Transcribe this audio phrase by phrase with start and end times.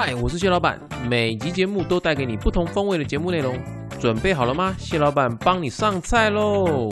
[0.00, 3.60] 嗨，我是谢老板，每集节目都带给你不同风味的节目内容，
[3.98, 4.72] 准备好了吗？
[4.78, 6.88] 谢老板帮你上菜喽！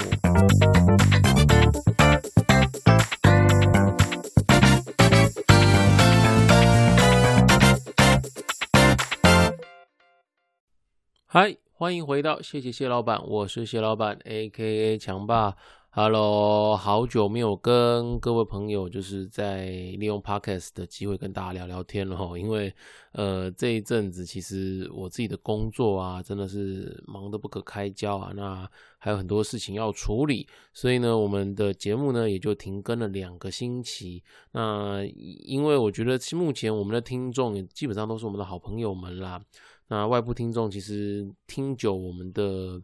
[11.27, 15.55] 嗨，欢迎回到谢谢谢老板，我是谢老板，A.K.A 强爸。
[15.99, 22.71] Hello，好久没有跟各位朋友就是在利用 Podcast 的机会跟大家聊聊天了哈，因为
[23.13, 34.23] 呃这一阵子其实我自己的工作啊真的是忙得不可开交啊，那还有很多事情要处理，所以呢我们的节目呢也就停更了两个星期。
[34.53, 35.03] 那
[35.47, 39.43] 因为我觉得目前我们的听众基本上都是我们的好朋友们啦，
[39.89, 42.83] 那外部听众其实听久我们的。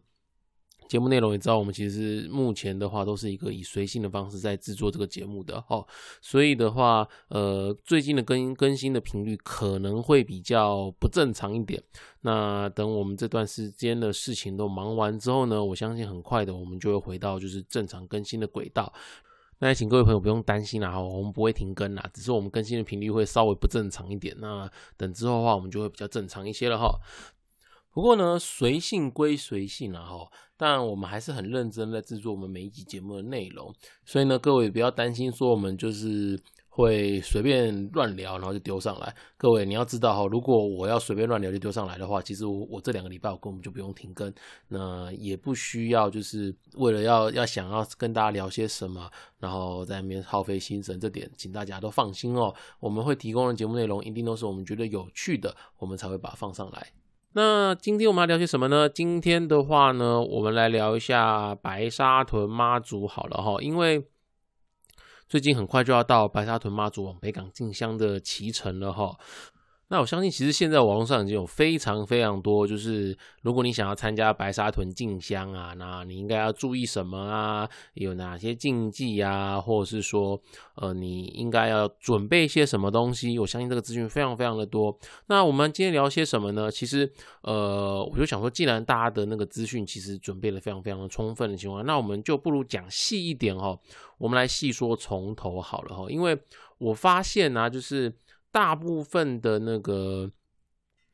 [0.93, 5.83] 节目内容也知道，我们其实目前的话都是一个以随性的方式在制作这个节目的哦，
[6.21, 11.81] 所以的话，呃，最近的更更新的频率可能会比较不正常一点。
[12.21, 18.93] 那等我们这段时间的事情都忙完之后呢，我相信很快的我们就会回到就是正常更新的轨道。
[19.57, 24.35] 那也请各位朋友不用担心啦，我们不会停更啦，只是我们更新的频率会稍微不正常一点。
[24.39, 26.99] 那等之后的话，我们就会比较正常一些了哈。
[27.91, 30.27] 不过呢，随性归随性啊，哈，
[30.65, 33.75] 但我们还是很认真在制作我们每一集节目的内容，
[34.05, 39.13] 所以呢，各位不要担心说我们就是会随便乱聊，然后就丢上来。
[39.35, 44.33] 各位你要知道哈，如果我要随便乱聊就丢上来的话，其实我我这两个礼拜我根本就不用停更，
[44.69, 52.55] 那也不需要就是为了要要想要跟大家聊些什么，然后在那边耗费心神，这点请大家都放心哦。
[52.79, 57.02] 我们会提供的节目内容一定都是我们觉得有趣的，我们才会把它放上来。
[57.35, 58.87] 那今天我们要聊些什么呢？
[58.87, 64.07] 今天的话呢，我们来聊一下白沙屯妈祖好了哈，因为
[65.27, 69.17] 最近很快就要到白沙屯妈祖往北港进香的骑程了哈。
[69.93, 77.69] 那我相信，其实现在网络上已经有非常非常多，就是如果你想要参加白沙屯进香啊，那你应该要注意什么啊？
[77.93, 79.61] 有哪些禁忌啊？
[79.61, 80.41] 或者是说，
[80.77, 83.37] 呃，你应该要准备一些什么东西？
[83.37, 84.97] 我相信这个资讯非常非常的多。
[85.27, 86.71] 那我们今天聊些什么呢？
[86.71, 87.07] 其实，
[87.43, 93.79] 呃，我就想说，既然大家的那个资讯其实准备的非常非常的充分的情况，那我们就不如讲细一点哦。
[94.17, 96.35] 我们来细说从头好了哈，因为
[96.79, 98.11] 我发现呢，就是。
[98.53, 100.29] 大部分的那个，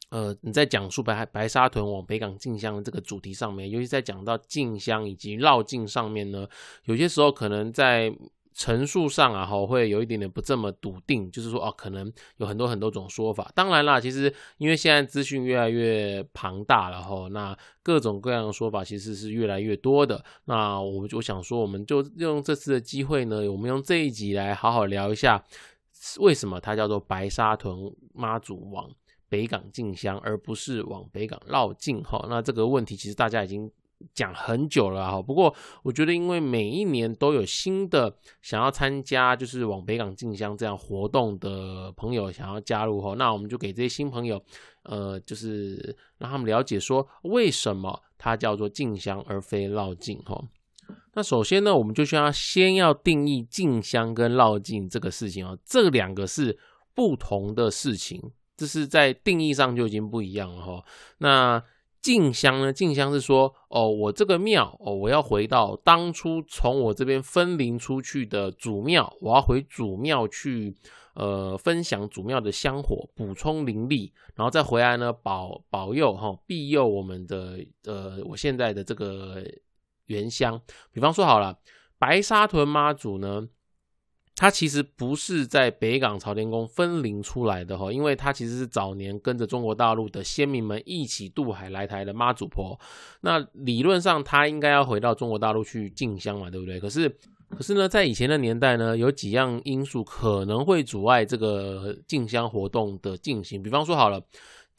[0.09, 6.45] 呃，你在讲述白白沙屯往北港进香的这个主题上面，尤其在讲到进香以及绕境上面呢，
[6.83, 8.13] 有些时候可能在
[8.53, 13.49] 陈述上啊，哈，会有一点点不这么笃定，就是说，哦，可能有很多很多种说法。
[13.55, 20.21] 当然啦，其实因为现在资讯越来越庞大了，哈，那各种各样的说法其实是越来越多的。
[20.43, 25.41] 那我就想说，我们就用这次的机会呢，我们用这一集来好好聊一下。
[26.19, 27.75] 为什么它叫做白沙屯
[28.13, 28.89] 妈祖往
[29.27, 32.01] 北港进香，而不是往北港绕境？
[32.03, 33.69] 哈，那这个问题其实大家已经
[34.13, 35.21] 讲很久了哈。
[35.21, 44.41] 不过我觉得，因为每一年都有新的想要参加，就是往北港进香这样活动的朋友想要加入哈，那我们就给这些新朋友，
[44.83, 50.17] 呃，就是让他们了解说，为什么它叫做进香而非绕境？
[50.25, 50.41] 哈。
[51.19, 56.57] 那首先呢，我们就需要先要定义进香跟绕境这个事情哦，这两个是
[56.95, 60.85] 不同的事情，这是在定义上就已经不一样了哈。
[61.17, 61.61] 那
[62.01, 70.73] 进香呢，进香是说哦，我这个庙哦，我要回到当初从我这边分灵出去的祖庙，我要回祖庙去
[71.15, 79.43] 呃分享祖庙的香火，补充灵力，然后再回来呢保保佑哈庇佑我们的呃我现在的这个。
[80.09, 80.61] 原乡，
[80.91, 81.57] 比方说好了，
[81.97, 83.47] 白沙屯妈祖呢，
[84.35, 92.79] 他其实不是在北港朝天宫分灵出来的哈，因为他其实是早年跟着中国大陆的先民们一起渡海来台的妈祖婆。
[93.21, 96.79] 那理论上他应该要回到中国大陆去进香嘛，对不对？
[96.79, 97.09] 可是，
[97.49, 103.61] 可是呢，在以前的年代呢，有几样因素可能会阻碍这个进香活动的进行。
[103.61, 104.21] 比方说好了。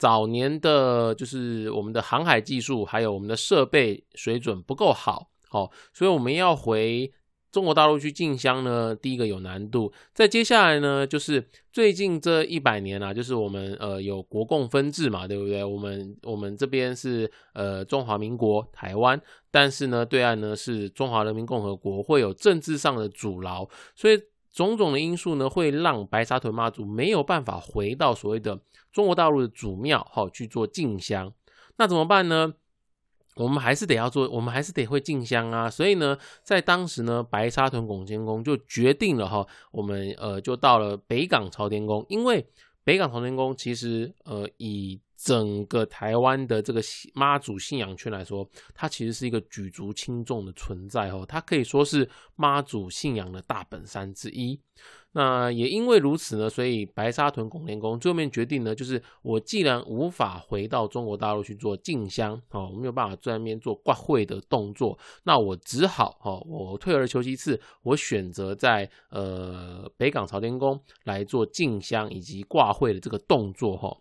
[0.01, 7.13] 早年的就是我们的航海技术，还有我们的设备水准不够好，好，所以我们要回
[7.51, 8.95] 中国大陆去进香呢。
[8.95, 15.63] 第一个有难度，再接下来呢，就是最近这一百年啊，就是我们呃有国共分治嘛，对不对？
[15.63, 19.21] 我们我们这边是呃中华民国台湾，
[19.51, 24.19] 但是呢对岸呢是中华人民共和国，会有政治上的阻挠，所以。
[24.51, 28.59] 种种的因素呢，会让白沙屯妈祖没有办法回到所谓的
[28.91, 31.33] 中国大陆的祖庙，哈，去做进香。
[31.77, 32.53] 那怎么办呢？
[33.37, 35.69] 我们还是得要做，我们还是得会进香啊。
[35.69, 42.45] 所以呢，在当时呢，白沙屯拱天宫就决定了哈，我们呃就到了北港朝天宫，因为
[42.83, 46.81] 北港朝天宫其实呃以整个台湾的这个
[47.13, 54.59] 妈祖信仰圈来说，它其实是一个举足轻重的存在哦，它可以说是妈祖信仰的大本山之一。
[55.13, 73.95] 那也因为如此呢，所以白沙屯拱天宫最后面决定呢，就是我既然无法回到中国大陆去做进香哦，我没有办法在那边做挂会的动作，那我只好哦，我退而求其次，我选择在呃北港朝天宫来做进香以及挂会的这个动作哈。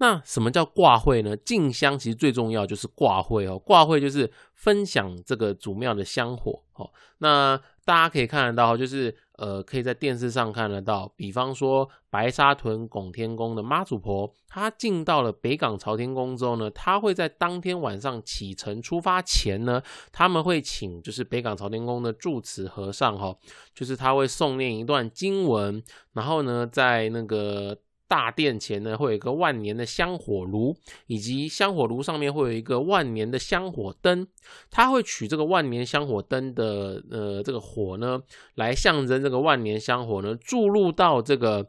[0.00, 1.36] 那什么叫挂会呢？
[1.36, 6.90] 进香其实最重要就是挂会哦，挂会就是分享这个祖庙的香火哦。
[7.18, 23.36] 那大家可以看得到，就是呃，可以在电视上看得到，比方说白沙屯拱天宫的妈祖婆，她进到了北港朝天宫之后呢，她会在当天晚上启程出发前呢，他们会请就是北港朝天宫的住持和尚哈，
[23.74, 25.82] 就是他会诵念一段经文，
[26.14, 27.76] 然后呢，在那个。
[28.10, 30.76] 大殿前呢，会有一个万年的香火炉，
[31.06, 34.26] 以及香火炉上面会有一个万年的香火灯。
[34.68, 38.20] 它会取这个万年香火灯的呃这个火呢，
[38.56, 41.68] 来象征这个万年香火呢注入到这个。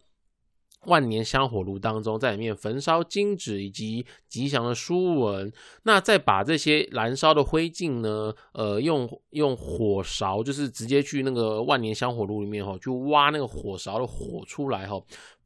[0.88, 5.54] 万年香火炉当中，在里面焚烧金纸以及吉祥的书文，
[5.84, 15.00] 那再把这些燃烧的灰烬呢，呃，用用火勺，就是直接去那个万年香火炉里面哈，去挖那个火勺的火出来哈。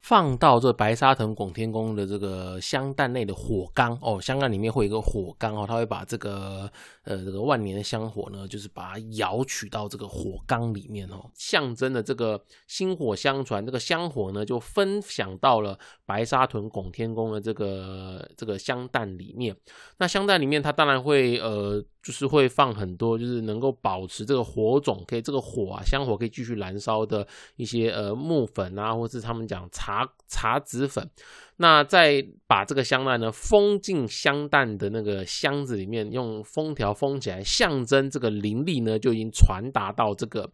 [0.08, 6.70] 放到这白沙屯拱天宫的这个香蛋内的火缸哦，香担里面会有一个火缸哦，它会把这个
[7.06, 15.76] 呃这个万年的香火呢，就是把它舀取到这个火缸里面哦，象征的这个薪火相传，这个香火呢就分享到了
[16.06, 19.58] 白沙屯拱天宫的这个这个香蛋里面。
[19.98, 21.84] 那香蛋里面它当然会呃。
[22.06, 31.10] 就是会放很多，就是能够保持这个火种，可以这个火啊香火可以继续燃烧的一些呃木粉啊，或是他们讲茶茶籽粉。
[31.58, 40.48] 那再把这个香袋呢封进香蛋的那个箱子里面，用封条封起来，象征这个灵力呢就已经传达到这个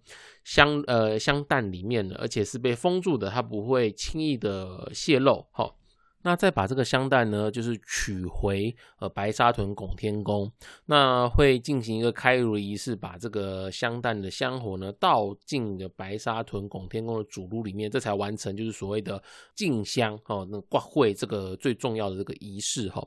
[0.46, 5.46] 香呃香蛋里面了，而且是被封住的，它不会轻易的泄露。
[5.52, 5.81] 好。
[6.24, 10.52] 那再把这个香蛋呢，就是取回呃白沙屯拱天宫，
[10.86, 19.22] 那会进行一个开炉仪式，把这个香蛋的香火呢倒进了白沙屯拱天宫的主炉里面，这才完成就是所谓的
[19.56, 23.06] 进香哦，那挂会这个最重要的这个仪式哈。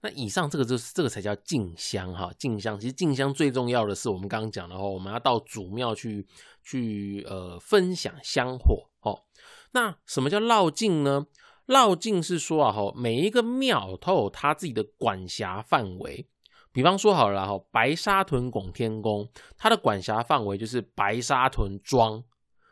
[0.00, 6.26] 那以上这个就是这个才叫进香哈，进香其实进香最重要的是我们刚刚讲的哦，我们要到祖庙去
[6.62, 9.24] 去呃分享香火哦。
[9.72, 11.26] 那什么叫绕境呢？
[11.68, 16.26] 绕境是说啊，哈，每一个庙都有它自己的管辖范围。
[16.72, 19.28] 比方说好了哈，白沙屯拱天宫，
[19.58, 22.24] 它的管辖范围就是白沙屯庄，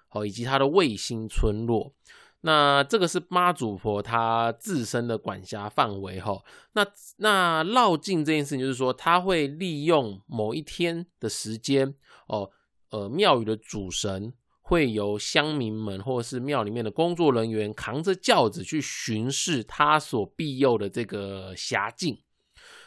[0.09, 1.93] 好，以及它的卫星村落。
[2.41, 6.43] 那这个是妈祖婆她自身的管辖范围哈。
[6.73, 6.87] 那
[7.19, 11.95] 那绕境这件事情，就是说他会利用某一天的时间
[12.29, 12.51] 哦，
[12.91, 14.33] 呃，庙宇的主神。
[14.69, 22.19] 会由乡民们或是庙里面的工作人员扛着轿子去巡视他所庇佑的这个辖境，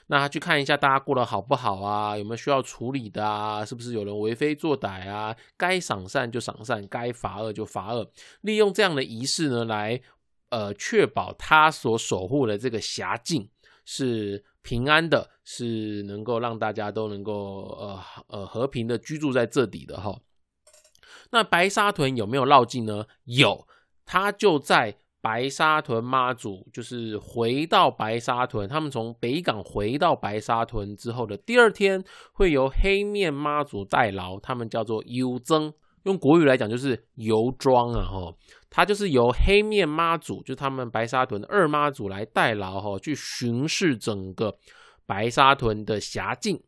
[0.08, 5.34] 那去看一下大家过得好不好啊，有没有需要处理的啊，是不是有人为非作歹啊？
[5.56, 8.12] 该赏善就赏善，该罚恶就罚恶，
[8.42, 10.02] 利用这样的仪式呢，来
[10.50, 13.50] 呃确保他所守护的这个辖境
[13.86, 20.20] 是平安的，是能够让大家都能够呃呃和平的居住在这里的哈。
[21.32, 23.06] 那白沙屯有没有绕境呢？
[23.26, 23.68] 有，
[24.06, 35.74] 他就在白沙屯妈祖，就是回到白沙屯，他们从北港回到白沙屯之后的第二天，会由黑面妈祖代劳，他们叫做游增，
[36.04, 38.34] 用国语来讲就是游庄啊，哈，
[38.70, 44.56] 他就是由黑面妈祖，就是他们白沙屯的二妈祖来代劳，哈，去巡视整个
[45.06, 46.62] 白沙屯的辖境。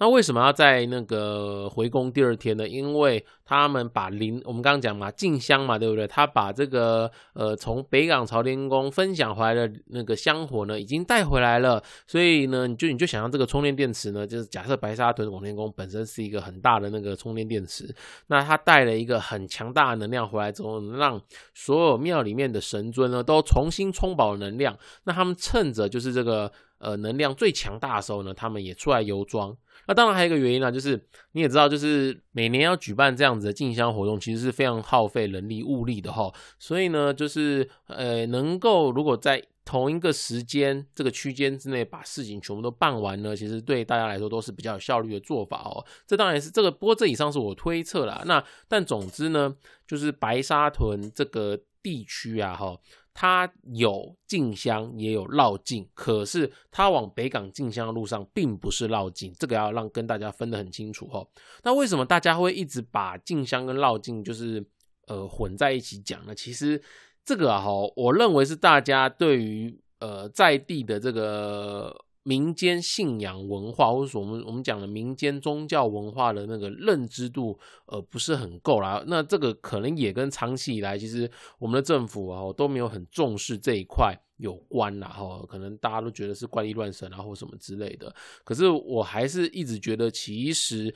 [0.00, 2.66] 那为什么要在那个回宫第二天呢？
[2.66, 6.06] 因为他们把灵，我们刚刚讲嘛，进香嘛，对不对？
[6.06, 11.82] 他把这个呃从北港朝天宫分享回来的那个香火呢，已经带回来了。
[12.06, 17.94] 所以呢，你就你就想象这个充电电池呢，就是假设白沙屯拱天宫本身是一个很大的那个充电电池，
[18.28, 21.20] 那它带了一个很强大的能量回来之后，让
[21.52, 24.74] 所有庙里面的神尊呢都重新充饱能量。
[25.04, 29.56] 那他们趁着就是这个呃能量最强大的时候呢，他们也出来游庄。
[29.86, 31.00] 那当然还有一个原因呢，就是
[31.32, 36.32] 你也知道，就是每年要举办这样子的进香活动，其实是非常耗费人力物力的哈。
[36.58, 45.84] 所以呢，就是呃，能够如果在同一个时间这个区间之内把事情全部都办完呢，其实对大家来说都是比较有效率的做法哦。
[46.06, 48.22] 这当然是这个，不过这以上是我推测啦。
[48.26, 49.54] 那但总之呢，
[49.86, 52.76] 就是白沙屯这个地区啊，哈，
[53.12, 61.26] 它有进香也有绕境，可是它往北港进香的路上并不是绕境，这个要让跟大家分得很清楚哈。
[61.62, 64.64] 那为什么大家会一直把进香跟绕境就是
[65.06, 66.34] 呃混在一起讲呢？
[66.34, 66.82] 其实
[67.24, 71.96] 这个，哈，我认为是大家对于呃在地的这个。
[72.22, 79.02] 民间信仰文化，或者说我们我们讲的民间宗教文化的那个认知度，呃，不是很够啦。
[79.06, 85.08] 那这个可能也跟长期以来，其实我们的政府啊都没有很重视这一块有关啦。
[85.08, 88.14] 哈，可能大家都觉得是怪力乱神啊，或什么之类的。
[88.44, 90.94] 可是我还是一直觉得，其实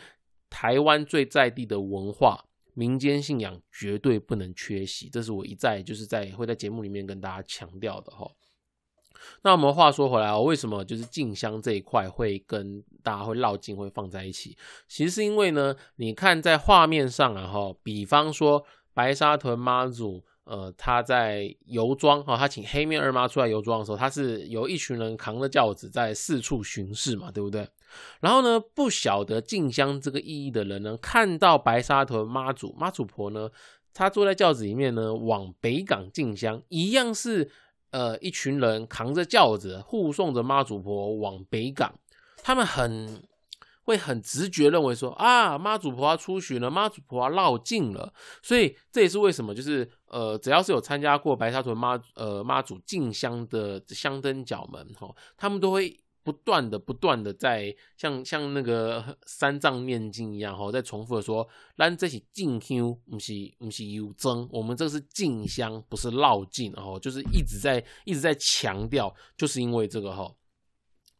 [0.51, 5.09] 台湾最在地的文化、民间信仰绝对不能缺席。
[5.09, 8.31] 这是我一再就是在会在节目里面跟大家强调的哈。
[9.43, 14.57] 那我们话说回来哦，为什么就是静香这一块会跟大家会绕境会放在一起？
[14.89, 27.69] 其实是因为呢，你看在画面上啊哈，比方说白沙屯妈祖，呃，他在游庄哈，他请黑面二妈出来游庄的时候，他是有一群人扛着轿子在四处巡视嘛，对不对？
[28.21, 33.51] 然后呢，不晓得静香这个意义的人呢，看到白沙屯妈祖妈祖婆呢，
[33.93, 37.51] 她坐在轿子里面呢，往北港进香，一样是。
[37.95, 41.95] 呃，一群人扛着轿子护送着妈祖婆往北港，
[42.43, 43.23] 他们很
[43.85, 55.97] 会很直觉认为说啊，妈祖婆要出巡了，妈祖婆要绕境了，所以这也是为什么就是呃，只要是有参加过白沙屯妈呃妈祖进香的香灯角门哈，他们都会。
[56.25, 70.35] 不断的、不断的在像像那个三藏念经一样哈，在重复的说，咱这是进香，不是不是有增，我们这是进香，不是绕境哦，就是一直在一直在强调，就是因为这个哈，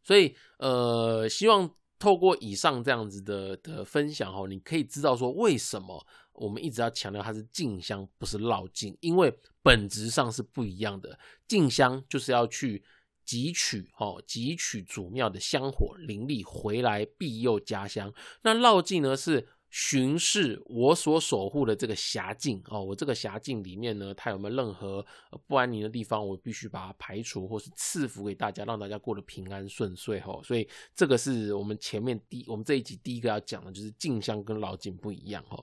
[0.03, 1.69] 所以呃，希望
[1.99, 9.31] 透过以上这样子的的分享哈，你可以知道说为什么我们一直要强调它是进香，不是绕境，因为
[9.61, 12.83] 本质上是不一样的，进香就是要去。
[13.25, 18.13] 汲取哦，汲取祖庙的香火灵力回来庇佑家乡。
[18.43, 22.81] 那绕境呢，是巡视我所守护的这个辖境哦。
[22.81, 25.05] 我这个辖境里面呢，它有没有任何
[25.47, 30.39] 不安宁的地方，我必须把它排除，或是赐福给大家，让大家过得平安顺遂哦。
[30.43, 35.61] 所以这个是我们前面第我们这一集第一个要讲的，就是进香跟绕境不一样哈。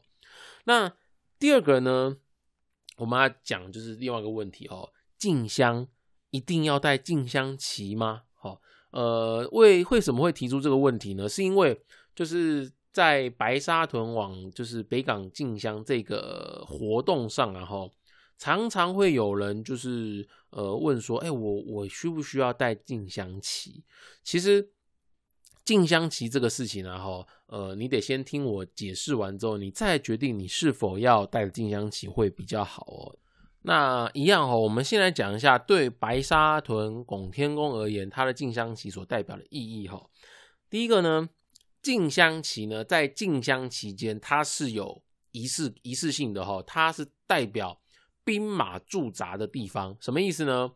[0.65, 0.93] 那
[1.39, 2.17] 第二个呢，
[2.97, 5.89] 我们要讲就是另外一个问题哦，进香。
[6.33, 8.23] 一定要带静香旗吗？
[8.35, 8.61] 好，
[8.91, 11.29] 呃，为为什么会提出这个问题呢？
[11.29, 11.79] 是因为
[12.15, 17.87] 就是在白沙屯往就是北港进香这个活动上啊，哈，
[18.39, 23.85] 常常会有人就是呃问说，哎，我我需不需要带静香旗？
[24.25, 24.71] 其实
[25.67, 33.17] 静香旗这个事情啊，哈，呃，你得先听我解释完之后，你再决定你是否要带静香旗会比较好哦。
[33.63, 40.05] 那一样哦，我们先来讲一下对白沙屯拱天宫而言，它的进香旗所代表的意义哈。
[40.69, 41.29] 第一个呢，
[41.81, 47.81] 进香旗呢，在进香期间，它是有仪式仪式性的哈，它是代表
[48.25, 49.97] 兵马驻扎的地方。
[50.01, 50.73] 什么意思呢？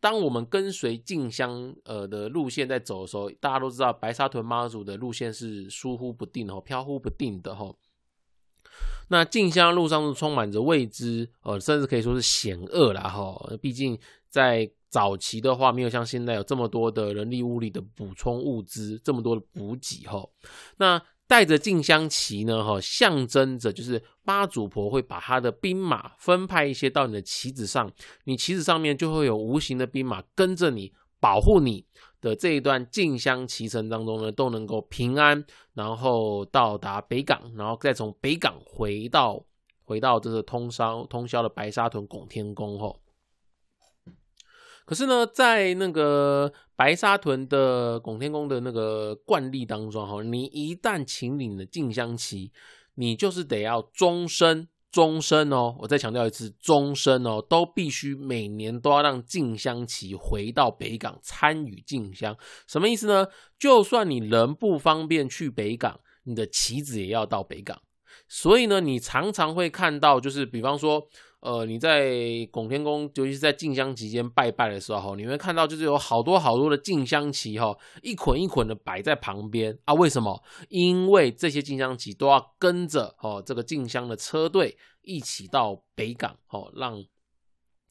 [0.00, 7.74] 当我们跟随进香呃的路线在走的时候，大家都知道白沙屯妈祖的路线是疏忽不定哦，飘忽不定的哈。
[9.08, 13.36] 那进香路上是充满着未知，呃，甚至可以说是险恶啦哈。
[13.60, 13.98] 毕竟
[14.28, 20.26] 在早期的话，没有像现在有这么多的人力物力的补充物资，这么多的补给哈。
[20.76, 27.90] 那带着进香旗呢，哈，象征着就是妈祖婆会把她的兵马分派一些到你的旗子上，
[28.24, 31.84] 你旗子上面就会有无形的兵马跟着你，保护你。
[32.20, 35.44] 的这一段进香骑程当中呢，都能够平安，
[35.74, 39.44] 然后到达北港，然后再从北港回到
[39.84, 43.00] 回到这个通商通宵的白沙屯拱天宫吼。
[44.84, 52.50] 可是呢，在那个白沙屯的拱天宫的那个惯例当中哈，你一旦请领了进香旗，
[52.94, 54.68] 你就是得要终身。
[54.90, 62.36] 终身哦，我再强调一次，终身哦，都必须每年都要让静香旗回到北港参与静香。
[62.66, 63.26] 什么意思呢？
[63.58, 67.80] 就算你人不方便去北港，你的旗子也要到北港。
[68.28, 71.08] 所以呢，你常常会看到，就是比方说。
[71.40, 72.10] 呃，你在
[72.50, 79.94] 拱天宫，尤其是在进香期间拜拜的时候，你会看到就是有好多好多的进香旗哈，一捆一捆的摆在旁边啊。
[79.94, 80.42] 为什么？
[80.68, 87.04] 因为这些进香旗都要跟着哦这个进香的车队一起到北港哦，让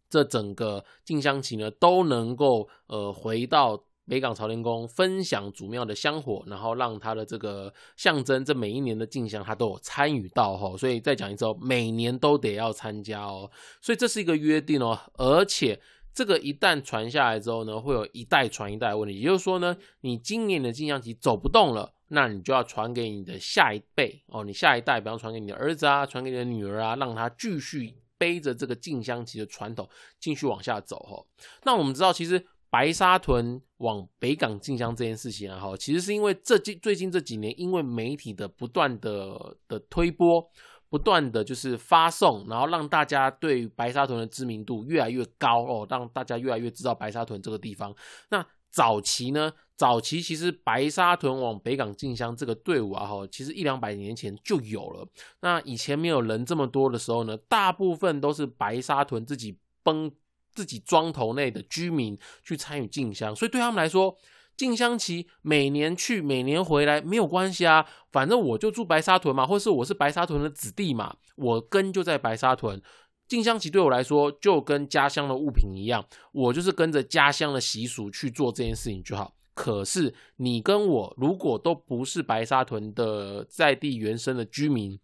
[0.10, 10.78] 这整个进香旗呢都能够呃回到北港朝天宫分享祖庙的香火，然后让他的这个象征，这每一年的进香他都有参与到哈。
[10.78, 13.52] 所以再讲一次哦，每年都得要参加哦。
[13.82, 15.80] 所以这是一个约定哦，而且
[16.14, 19.20] 这个一旦传下来之后呢，会有一代传一代的问题。
[19.20, 31.26] 也就是说呢，你今年的进香旗走不动了，那你就要传给你的下一辈哦，你下一代，比方传给你的儿子啊，传给你的女儿啊，让他继续背着这个进香旗的传统继续往下走哈。
[31.64, 32.48] 那我们知道，其实。
[32.77, 40.48] 白沙屯往北港进香这件事情啊，哈，其实是因为这近最近这几年，因为媒体的不断的的推波，
[40.88, 47.91] 不断的就是发送，然后让大家对白沙屯的知名度越来越高哦，让大家越来越知道白沙屯这个地方。
[48.29, 55.03] 那早期呢，早期其实白沙屯往北港进香这个队伍啊，哈，其实一两百年前就有了。
[55.41, 60.12] 那以前没有人这么多的时候呢，大部分都是白沙屯自己崩。
[60.58, 64.18] 自己庄头内的居民去参与进香，所以对他们来说，
[64.58, 72.82] 进香旗每年去，每年回来没有关系啊，反正我就住白沙屯嘛，或是我是白沙屯的子弟嘛，我根就在白沙屯，
[73.28, 79.36] 进香旗对我来说就跟家乡的物品一样，我就是跟着家乡的习俗去做这件事情就好。
[79.54, 85.00] 可是你跟我如果都不是白沙屯的在地原生的居民。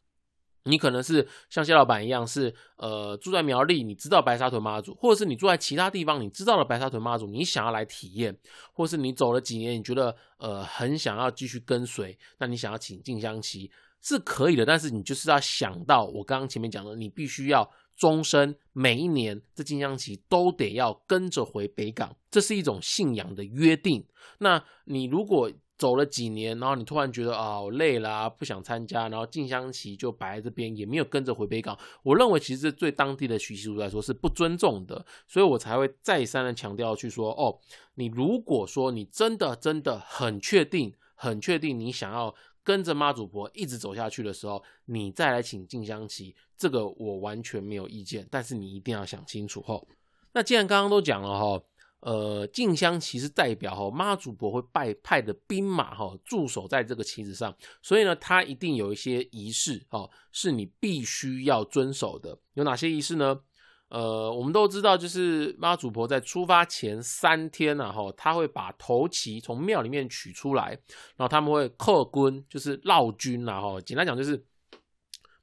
[0.66, 8.38] 你可能是像谢老板一样，是呃住在苗栗，你知道白沙屯妈祖，或者是你住在其他地方，你知道了白沙屯妈祖，你想要来体验，
[8.72, 13.70] 或是你走了几年，你觉得呃很想要继续跟随，那你想要请进香旗
[14.02, 24.06] 是可以的，但是你就是要想到我刚刚前面讲的，你必须要终身每一年这进香旗都得要跟着回北港，这是一种信仰的约定。
[24.40, 25.52] 那你如果
[25.84, 31.78] 走了几年，然后你突然觉得啊，我累了，不想参加，然后静香旗就摆在这边，也没有跟着回北港。
[32.04, 37.60] 我认为其实对当地的习俗来说是不尊重的，所以我才会再三的强调去说，哦，
[37.96, 49.86] 你如果说你真的真的很确定，很确定你想要跟着妈祖婆一直走下去的时候，你再来请静香旗，这个我完全没有意见，但是你一定要想清楚吼。
[50.32, 51.62] 那既然刚刚都讲了哈。
[52.06, 62.38] 呃，进香其实代表哈妈祖婆会拜派的兵马哈驻守在这个旗子上，所以呢，它一定有一些仪式哦，是你必须要遵守的。
[62.56, 63.40] 有哪些仪式呢？
[63.88, 70.72] 呃，我们都知道，就是妈祖婆在出发前三天呢，哈，他会把头旗从庙里面取出来，
[71.16, 73.80] 然后他们会刻军，就是绕军然哈。
[73.80, 74.46] 简单讲，就是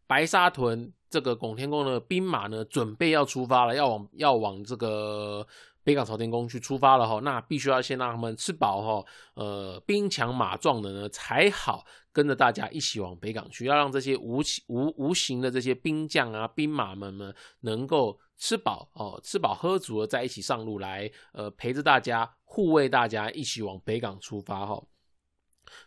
[0.06, 5.46] 白沙屯这个拱天宫的兵马呢，准备要出发了，要往要往这个。
[5.90, 24.80] 北港朝天宫去出发了哈，那必须要先让他们吃饱哈，呃，兵强马壮的呢才好跟着大家一起往北港去，要让这些无无无形的这些兵将啊、兵马们们能够吃饱哦，吃饱喝足了，在一起上路来，呃，陪着大家护卫大家一起往北港出发哈。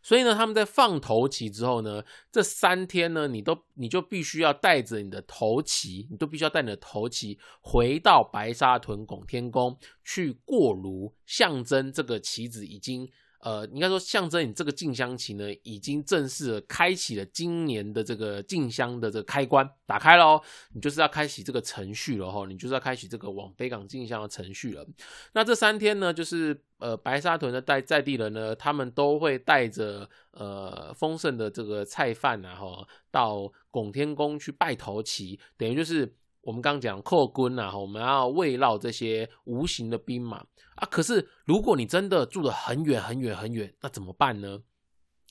[0.02, 13.10] 所以呢，他们在放头旗之后呢，这三天呢，你都你就必须要带着你的头旗，你都必须要带你的头旗回到白沙屯拱天宫去过炉，象征这个旗子已经。
[13.46, 20.41] 呃，应该说象征你这个进香旗呢，已经正式开启了今年的这个进香的这个开关，打开了哦，
[20.72, 24.88] 你就是要开启这个程序了哈，你就是要开启这个往北港进香的程序了。
[25.34, 36.15] 那这三天呢，就是呃白沙屯的在在地人呢，他们都会带着呃丰盛的这个菜饭啊哈，到拱天宫去拜头旗，等于就是。
[36.46, 40.39] 我们刚讲扣军啊，我们要围绕这些无形的兵马
[40.76, 40.86] 啊。
[40.91, 44.60] 可是如果你真的住得很远很远很远，那怎么办呢？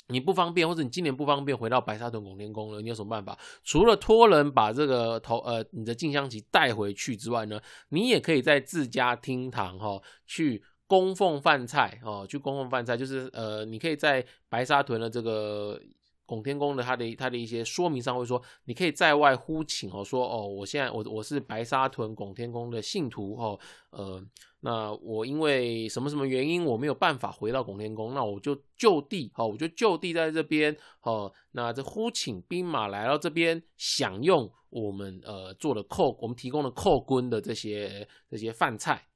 [0.09, 3.39] 你不方便，或者你今年不方便回到白沙屯拱天宫了，你有什么办法？
[3.63, 7.61] 除了托人把这个头呃你的进香旗带回去之外呢，
[7.91, 15.81] 你也可以在自家厅堂哈去供奉饭菜哦，去供奉饭菜，就是呃你可以在白沙屯的这个。
[16.25, 23.59] 拱天宫的它的它的一些说明上会说，你可以在外呼请哦，说哦，我现在我我是白沙屯拱天宫的信徒哦，
[23.91, 24.25] 呃，
[24.61, 39.07] 那我因为什么什么原因我没有办法回到拱天宫，那我就就地哦，我就就地在这边哦，那这呼请兵马来到这边享用我们呃做的扣我们提供的扣军的这些这些饭菜，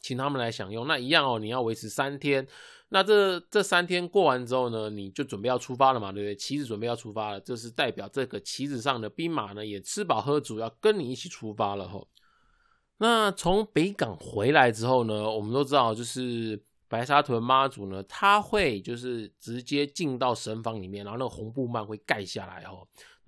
[0.00, 2.46] 请他们来享用，那一样哦，你要维持三天。
[2.92, 6.34] 那这这三天过完之后呢，你就准备要出发了嘛，对不对？
[6.34, 12.04] 旗子准备要出发了，这是代表这个旗子上的兵马呢也吃饱喝足，要跟你一起出发了哈。
[12.98, 22.76] 那从北港回来之后呢，我们都知道，就是白沙屯妈祖呢，他会就是直接进到神房里面，然后那个红布幔会盖下来哈。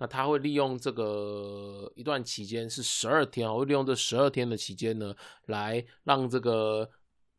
[0.03, 6.89] 那他会利用这个一段期间是十二天，会利用这十二天的期间呢，来让这个。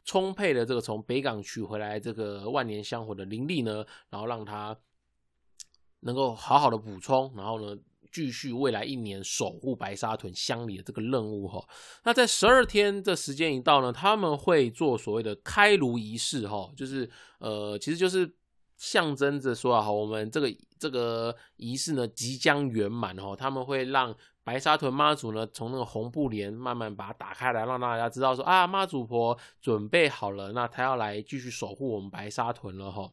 [0.07, 4.77] 充沛的这个从北港取回来这个万年香火的灵力呢，然后让它
[6.01, 7.79] 能够好好的补充，然后呢。
[8.13, 11.69] 继续未来一年守护白沙屯乡里的这个任务哈，
[12.05, 18.33] 那在十二天的时间一到呢，他们会做所谓的开炉仪式哈，就是呃，其实就是
[18.77, 33.11] 象征着说啊，我们这个这个仪式呢即将圆满哈，他们会让白沙屯妈祖呢从那个红布帘慢慢把它打开来，让大家知道说啊，妈祖婆准备好了，那她要来继续守护我们白沙屯了哈。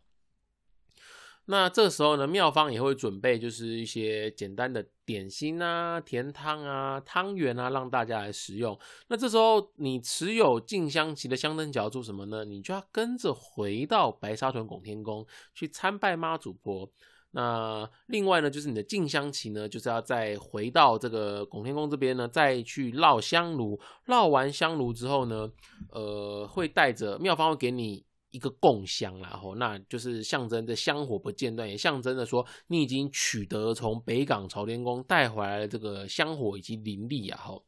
[1.46, 8.78] 那这时候呢，庙方也会准备就是一些简单的点心啊、甜汤啊、汤圆啊，让大家来食用。
[9.08, 12.46] 那这时候你持有静香旗的香灯脚做什么呢？
[12.46, 16.90] 你就要跟着回到白沙屯拱天宫去参拜妈祖婆。
[17.32, 23.80] 那另外呢，就是你的静香旗呢，就是要再回到这个拱天宫这边呢，再去绕香炉。
[24.06, 25.52] 绕完香炉之后呢，
[25.90, 28.06] 呃，会带着庙方会给你。
[28.32, 37.66] 一个供香，然后那就是象征着香火不间断，也象征着说你已经取得从北港朝天宫带回来的这个香火以及灵力啊，吼。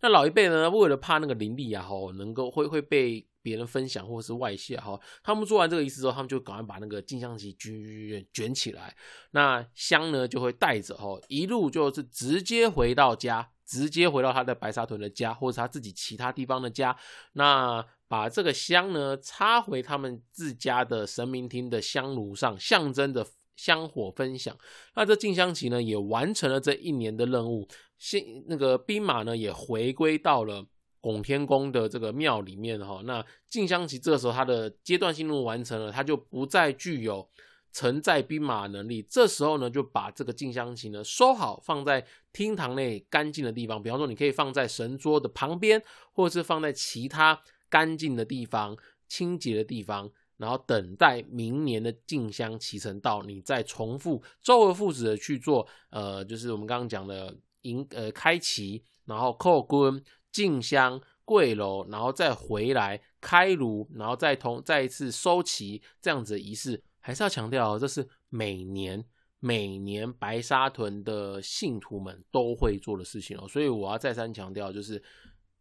[0.00, 8.96] 那老一辈呢，为了怕那个灵力啊，吼，能够会会被别人分享或者是外泄，哈，他们做完这个仪式之后，他们就赶快把那个金香旗卷卷起来，
[9.32, 16.96] 那香呢就会带着，吼，一路就是直接回到家，直接回到他的白沙屯的家，或者他自己其他地方的家，
[17.32, 17.84] 那。
[18.08, 24.56] 把这个香呢插回他们自家的神明厅的香炉上，象征着香火分享。
[24.94, 27.68] 那这进香旗呢也完成了这一年的任务。
[27.98, 30.64] 新那个兵马呢也回归到了
[31.00, 33.02] 拱天宫的这个庙里面哈。
[33.04, 37.28] 那进香旗这个时候它的阶段性任务完成了，它就不再具有
[37.72, 39.02] 承载兵马能力。
[39.02, 43.82] 这时候呢就把这个进香旗呢收好，放在厅堂内干净的地方。
[43.82, 47.38] 比方说，你可以放在神桌的旁边，或者是放在其他。
[47.68, 48.76] 干净的地方，
[49.08, 69.04] 清洁的地方，然后等待明年的进香启程到，你再重复周而复始的去做，呃，就是我们刚刚讲的迎呃开旗，然后叩关进香跪楼，然后再回来开炉，然后再同再一次收旗这样子的仪式，还是要强调，这是每年
[69.40, 75.02] 每年白沙屯的信徒们都会做的事情哦，所以我要再三强调，就是。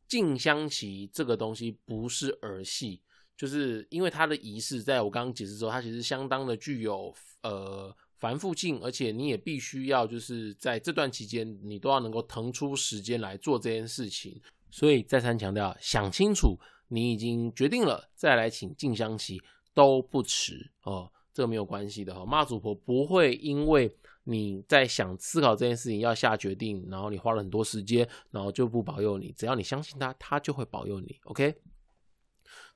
[0.07, 3.01] 进香旗这个东西不是儿戏，
[3.35, 14.39] 就是因为它的仪式，在我刚刚解释之后，它其实相当的具有呃繁复性，而且你也必须要就是在这段期间，你都要能够腾出时间来做这件事情。
[14.71, 19.41] 所以再三强调，想清楚，你已经决定了，再来请进香旗
[19.73, 23.93] 都不迟哦，这个没有关系的哈，妈祖婆不会因为。
[24.29, 29.31] 你在想思考这件事情要下决定，然后你花了很多时间，然后就不保佑你。
[29.31, 31.17] 只要你相信他，他就会保佑你。
[31.23, 31.55] OK。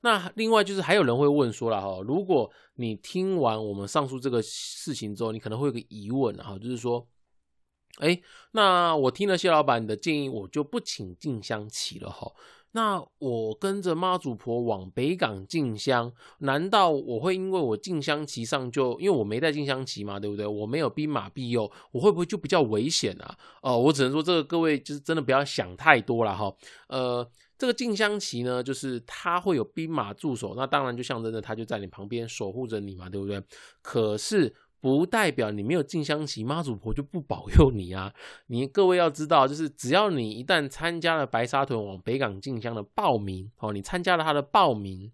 [0.00, 7.06] 那另外就是还有人会问说了哈，如果你听完我们上述这个事情之后，你可能会有个疑问哈，就是说，
[7.98, 8.20] 哎，
[8.52, 12.32] 那我听了谢老板的建议，我就不请静香棋了哈。
[12.74, 20.46] 那我跟着妈祖婆往北港进香，难道我会因为我进香旗上就因为我没带进香旗嘛，对不对？
[20.46, 23.36] 我没有兵马庇佑，我会不会就比较危险啊？
[23.60, 26.50] 哦，我只能说这个各位就是真的不要想太多了哈。
[26.88, 33.42] 呃，这个进香旗呢，就是它会有兵马驻守，那当然就象征着它就在你旁边守护着你嘛，对不对？
[33.82, 34.54] 可是。
[34.82, 38.12] 不代表你没有进香旗，妈祖婆就不保佑你啊！
[38.48, 45.12] 你各位要知道，就是只要你一旦参加了白沙屯往北港进香的报名，哦，你参加了他的报名，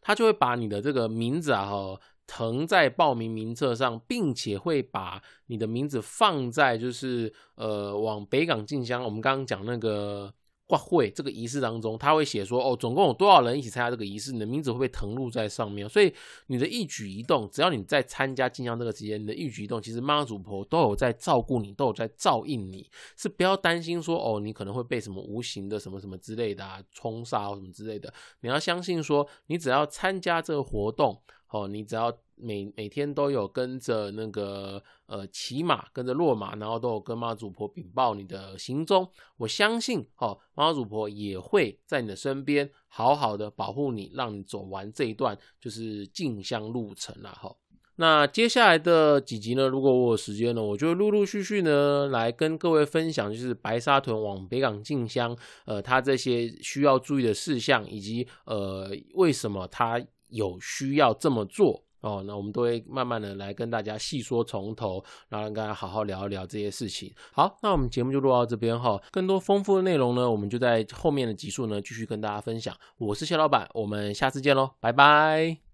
[0.00, 10.32] 他就会把你的这个名字啊，哈，腾在报名名册上，并且会把你的名字放在就是呃往北港进香，我们刚刚讲那个。
[10.72, 15.86] 挂会这个仪式当中，他会写说哦，总共有多少人一起参加这个仪式，你的名字会被誊录在上面。
[15.86, 16.10] 所以
[16.46, 28.10] 你的一举一动，只要你在参加进香这个期间，你的一举一动，其实妈祖婆都有在照顾你，都有在照应你，是不要担心说哦，你可能会被什么无形的什么什么之类的啊冲杀或什么之类的。
[28.40, 32.10] 你要相信说，你只要参加这个活动，哦，你只要。
[32.42, 39.08] 每每天都有跟着那个呃骑马，跟着落马，然后都有跟妈祖婆禀报你的行踪。
[39.36, 47.54] 我相信哦，妈祖婆也会在你的身边，好好的保护你，让你走完这一段就是进香路程了哈。
[47.96, 61.84] 那接下来的几集呢，如果我有时间呢，我就陆陆续续呢来跟各位分享，就是白沙屯往北港进香，呃，它这些需要注意的事项，以及呃为什么它有需要这么做。
[62.02, 67.12] 哦，那我们都会慢慢的来跟大家细说从头，然后跟大家好好聊一聊这些事情。
[67.32, 72.76] 好，那我们节目就录到这边哈，更多丰富的内容呢，我们就在后面的集数呢继续跟大家分享。
[72.98, 75.71] 我是谢老板，我们下次见喽，拜拜。